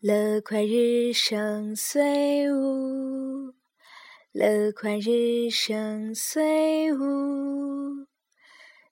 [0.00, 3.52] 乐快日生岁无，
[4.32, 8.06] 乐快日生岁无，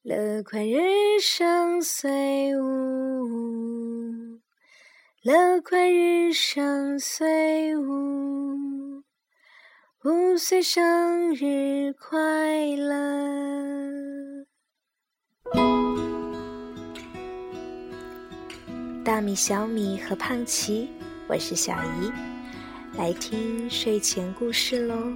[0.02, 4.38] 乐快日生岁无，
[5.22, 9.02] 乐快日生岁无，
[10.04, 12.98] 五岁生日快乐。
[19.02, 20.90] 大米、小米和胖奇，
[21.30, 22.10] 我是小姨，
[22.96, 25.12] 来听睡前故事喽。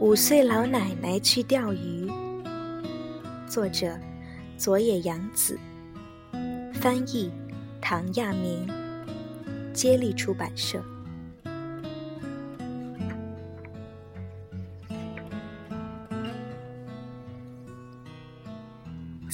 [0.00, 2.10] 五岁老奶奶去钓鱼，
[3.46, 3.96] 作者
[4.58, 5.56] 佐野洋子，
[6.72, 7.30] 翻译
[7.80, 8.68] 唐亚明，
[9.72, 10.82] 接力出版社。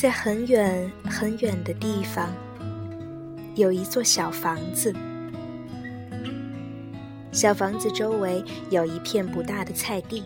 [0.01, 2.33] 在很远很远的地方，
[3.55, 4.95] 有一座小房子。
[7.33, 10.25] 小房子周围有一片不大的菜地。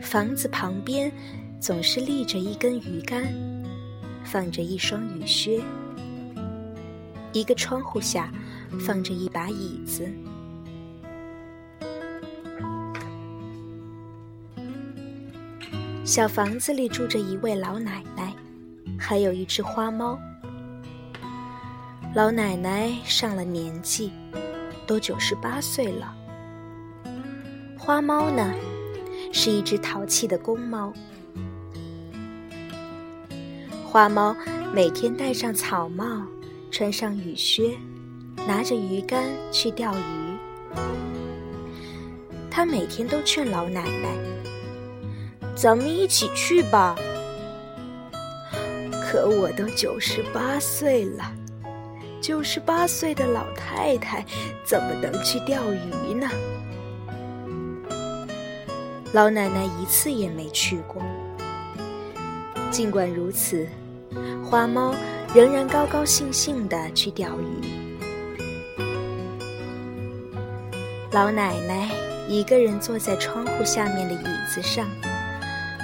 [0.00, 1.12] 房子旁边
[1.60, 3.26] 总是立着一根鱼竿，
[4.24, 5.60] 放着一双雨靴。
[7.34, 8.32] 一个窗户下
[8.80, 10.10] 放着一把椅子。
[16.06, 18.32] 小房子里住着一位老奶奶，
[18.96, 20.16] 还有一只花猫。
[22.14, 24.12] 老奶奶上了年纪，
[24.86, 26.14] 都九十八岁了。
[27.76, 28.54] 花猫呢，
[29.32, 30.92] 是一只淘气的公猫。
[33.84, 34.34] 花猫
[34.72, 36.22] 每天戴上草帽，
[36.70, 37.76] 穿上雨靴，
[38.46, 40.80] 拿着鱼竿去钓鱼。
[42.48, 44.55] 它每天都劝老奶奶。
[45.56, 46.94] 咱们一起去吧。
[49.02, 51.32] 可我都九十八岁了，
[52.20, 54.22] 九十八岁的老太太
[54.66, 56.28] 怎么能去钓鱼呢？
[59.12, 61.02] 老奶奶一次也没去过。
[62.70, 63.66] 尽管如此，
[64.44, 64.94] 花猫
[65.34, 67.64] 仍然高高兴兴的去钓鱼。
[71.12, 71.88] 老奶奶
[72.28, 74.86] 一个人坐在窗户下面的椅子上。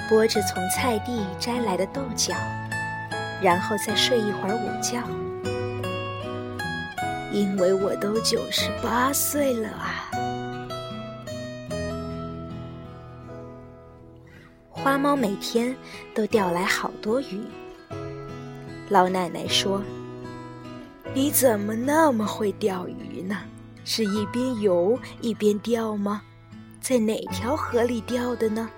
[0.09, 2.35] 剥着从菜地摘来的豆角，
[3.41, 5.01] 然后再睡一会儿午觉。
[7.31, 10.11] 因为我都九十八岁了啊！
[14.69, 15.75] 花猫每天
[16.13, 17.41] 都钓来好多鱼。
[18.89, 19.81] 老奶奶说
[21.15, 23.37] ：“你怎么那么会钓鱼呢？
[23.83, 26.21] 是一边游一边钓吗？
[26.79, 28.69] 在哪条河里钓的呢？”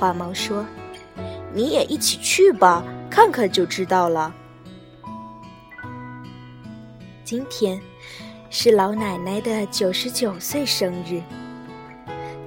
[0.00, 0.64] 花猫说
[1.52, 4.34] ：“你也一起去吧，看看就知道了。”
[7.22, 7.78] 今天
[8.48, 11.20] 是老奶奶的九十九岁生日，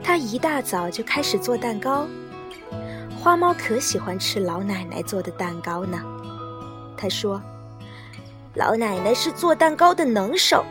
[0.03, 2.08] 她一大早就开始做蛋糕。
[3.19, 6.02] 花猫可喜欢吃老奶奶做的蛋糕呢。
[6.97, 7.40] 他说
[8.56, 10.66] ：“老奶奶是做蛋糕的能手。”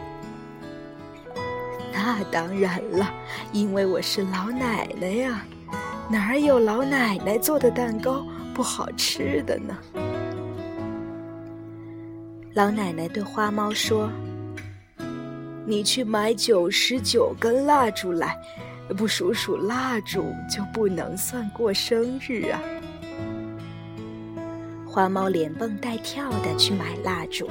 [1.94, 3.09] 那当然了，
[3.53, 5.47] 因为我是老奶奶呀。
[6.11, 8.25] 哪有老奶奶做的蛋糕
[8.55, 9.77] 不好吃的呢？
[12.53, 14.11] 老奶奶对花猫说
[15.65, 18.37] ：“你去买九十九根蜡烛来，
[18.95, 22.61] 不数数蜡烛就不能算过生日啊！”
[24.87, 27.49] 花猫连蹦带跳的去买蜡烛。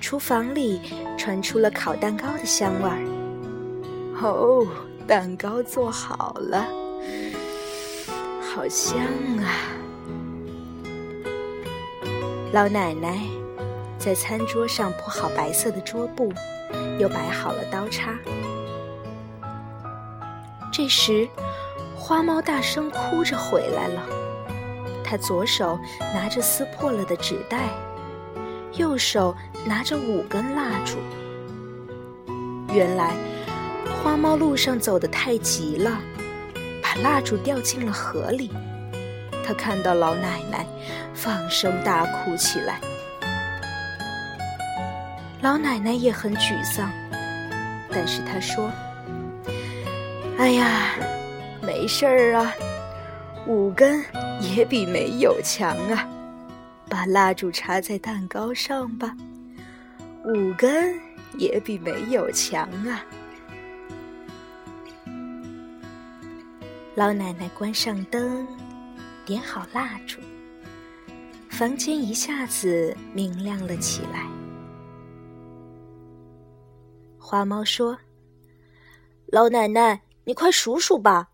[0.00, 0.80] 厨房里
[1.16, 2.98] 传出了烤蛋糕的香味儿。
[4.20, 4.66] 哦。
[5.08, 6.68] 蛋糕做好了，
[8.42, 8.98] 好香
[9.38, 9.72] 啊！
[12.52, 13.18] 老奶奶
[13.98, 16.30] 在餐桌上铺好白色的桌布，
[16.98, 18.14] 又摆好了刀叉。
[20.70, 21.26] 这时，
[21.96, 24.02] 花猫大声哭着回来了。
[25.02, 25.78] 它左手
[26.12, 27.70] 拿着撕破了的纸袋，
[28.74, 29.34] 右手
[29.64, 30.98] 拿着五根蜡烛。
[32.74, 33.16] 原来。
[34.02, 36.00] 花猫路上走得太急了，
[36.82, 38.50] 把蜡烛掉进了河里。
[39.44, 40.66] 他看到老奶奶，
[41.14, 42.80] 放声大哭起来。
[45.40, 46.90] 老奶奶也很沮丧，
[47.90, 48.70] 但是她说
[50.38, 50.94] ：“哎呀，
[51.62, 52.52] 没事儿啊，
[53.46, 54.04] 五根
[54.40, 56.06] 也比没有强啊。
[56.88, 59.14] 把蜡烛插在蛋糕上吧，
[60.24, 60.98] 五根
[61.36, 63.04] 也比没有强啊。”
[66.98, 68.44] 老奶奶关上灯，
[69.24, 70.18] 点好蜡烛，
[71.48, 74.28] 房间一下子明亮了起来。
[77.16, 77.96] 花猫说
[79.30, 81.28] ：“老奶奶，你快数数吧。”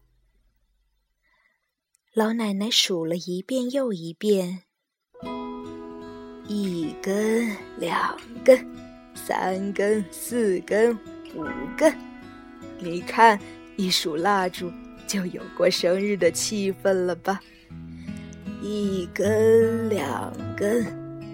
[2.12, 4.64] 老奶奶数了一遍又一遍，
[6.46, 8.14] 一根、两
[8.44, 8.70] 根、
[9.14, 10.94] 三根、四根、
[11.34, 11.96] 五根。
[12.78, 13.40] 你看，
[13.78, 14.70] 一数蜡烛，
[15.06, 17.40] 就有过生日的气氛了吧？
[18.60, 20.84] 一根、两根、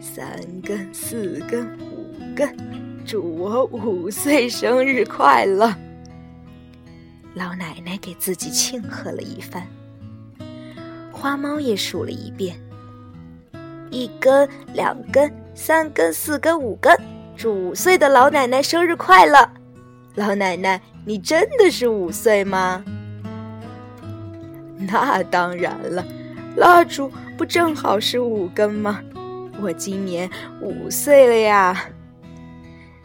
[0.01, 2.57] 三根、四根、五根，
[3.07, 5.73] 祝我五岁生日快乐！
[7.35, 9.65] 老奶奶给自己庆贺了一番。
[11.13, 12.57] 花猫也数了一遍，
[13.91, 16.97] 一根、两根、三根、四根、五根，
[17.37, 19.49] 祝五岁的老奶奶生日快乐！
[20.17, 22.85] 老奶奶，你真的是五岁吗？
[24.89, 26.05] 那当然了，
[26.57, 29.03] 蜡烛不正好是五根吗？
[29.61, 30.31] 我今年
[30.63, 31.85] 五岁了呀。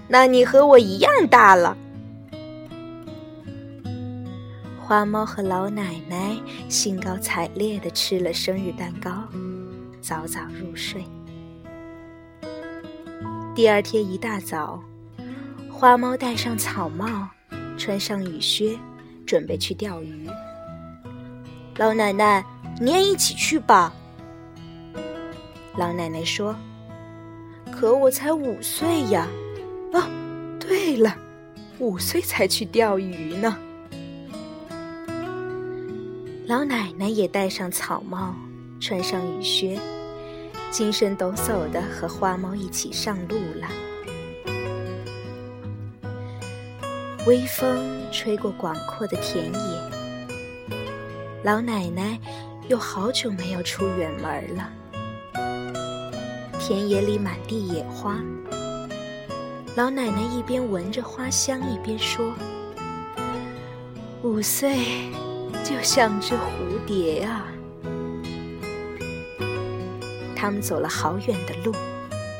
[0.07, 1.75] 那你和我一样大了。
[4.79, 6.37] 花猫和老奶奶
[6.69, 9.11] 兴高采烈地吃了生日蛋糕，
[9.99, 11.03] 早早入睡。
[13.53, 14.79] 第二天一大早，
[15.71, 17.27] 花猫戴上草帽，
[17.77, 18.77] 穿上雨靴，
[19.25, 20.29] 准备去钓鱼。
[21.77, 22.43] 老奶奶，
[22.79, 23.93] 你也一起去吧。
[25.75, 26.55] 老奶奶说
[27.69, 29.27] ：“可我才五岁呀！”
[29.91, 30.01] 哦，
[30.57, 31.13] 对了，
[31.79, 33.57] 五岁才去钓鱼呢。
[36.47, 38.33] 老奶奶也戴上草帽，
[38.79, 39.77] 穿上雨靴，
[40.71, 43.67] 精神抖擞的和花猫一起上路了。
[47.27, 49.94] 微风吹过广阔的田野，
[51.45, 52.19] 老奶奶
[52.69, 54.67] 有好久没有出远门了。
[56.59, 58.17] 田野里满地野花，
[59.75, 62.33] 老奶奶一边闻着花香，一边说
[64.23, 65.11] ：“五岁。”
[65.63, 66.39] 就像只蝴
[66.87, 67.45] 蝶啊！
[70.35, 71.71] 他们走了好远的路，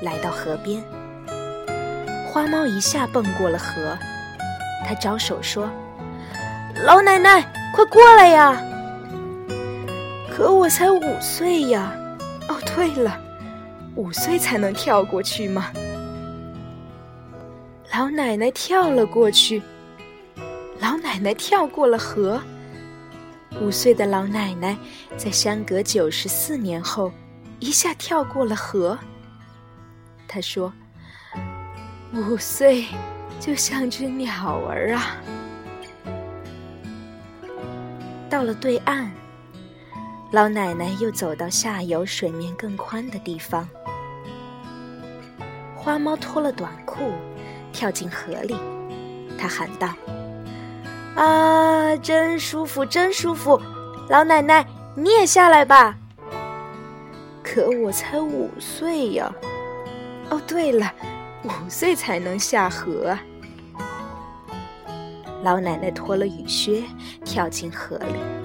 [0.02, 0.84] 来到河边。
[2.28, 3.96] 花猫一下蹦过了河，
[4.84, 5.70] 它招手说
[6.84, 7.42] ：“老奶奶，
[7.76, 8.60] 快过来呀！”
[10.36, 11.94] 可我才五岁呀！
[12.50, 13.18] 哦，对了，
[13.96, 15.72] 五岁才能跳过去吗？
[17.94, 19.62] 老奶奶跳了过去，
[20.82, 22.42] 老奶奶跳过了河。
[23.62, 24.76] 五岁的老奶奶
[25.16, 27.14] 在相隔九十四年后，
[27.62, 29.00] 一下跳过了河。
[30.28, 30.74] 她说
[32.12, 32.88] ：“五岁
[33.40, 35.16] 就像只鸟儿啊。”
[38.30, 39.10] 到了对岸，
[40.36, 43.66] 老奶奶又走到下游水面更宽的地方。
[45.74, 47.14] 花猫脱了短裤，
[47.72, 48.54] 跳进河里，
[49.38, 49.88] 它喊道。
[51.16, 53.58] 啊，真舒服，真舒服！
[54.10, 55.96] 老奶奶，你也下来吧。
[57.42, 59.34] 可我才五岁呀！
[60.30, 60.94] 哦，对了，
[61.44, 63.18] 五岁才能下河。
[65.44, 66.84] 老奶奶脱了雨靴，
[67.24, 68.45] 跳进河里。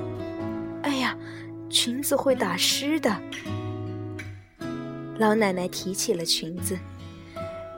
[1.70, 3.16] 裙子会打湿的。
[5.18, 6.76] 老奶奶提起了裙子，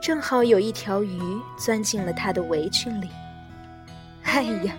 [0.01, 1.19] 正好有一条鱼
[1.57, 3.07] 钻进了她的围裙里。
[4.23, 4.73] 哎呀，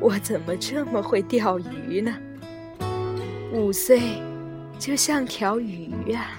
[0.00, 2.12] 我怎么这么会钓鱼呢？
[3.52, 4.20] 五岁
[4.78, 6.30] 就像条鱼呀！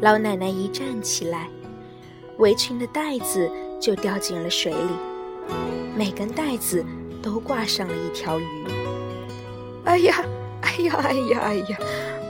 [0.00, 1.48] 老奶奶一站起来，
[2.38, 4.92] 围裙的带子就掉进了水里，
[5.96, 6.84] 每根带子
[7.22, 8.66] 都挂上了一条鱼。
[9.84, 10.22] 哎呀，
[10.62, 11.78] 哎呀，哎呀，哎呀，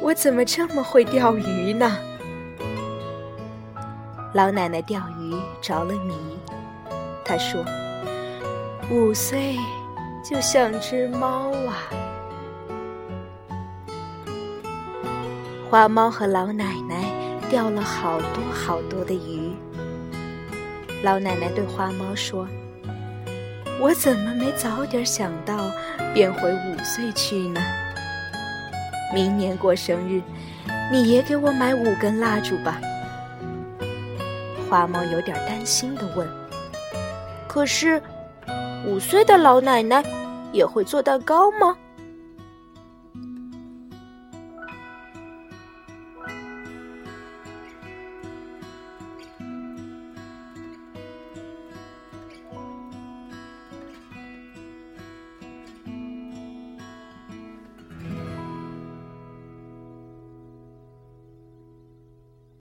[0.00, 1.98] 我怎么这么会钓鱼呢？
[4.34, 6.14] 老奶奶钓鱼着了迷。
[7.24, 7.64] 她说
[8.90, 9.56] ：“五岁
[10.24, 11.88] 就像只猫啊。”
[15.68, 17.04] 花猫和老奶奶
[17.50, 19.52] 钓了好多好多的鱼。
[21.02, 22.46] 老奶奶对花猫说
[23.80, 25.70] ：“我怎么没早点想到
[26.12, 27.60] 变回五岁去呢？
[29.14, 30.20] 明年过生日，
[30.92, 32.80] 你也给我买五根蜡烛吧。”
[34.68, 36.28] 花猫有点担心的问。
[37.46, 38.02] 可是，
[38.84, 40.04] 五岁的老奶奶
[40.52, 41.76] 也会做蛋糕吗？